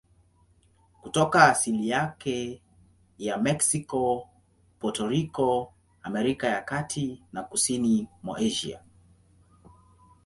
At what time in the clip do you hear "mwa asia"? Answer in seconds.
8.23-8.83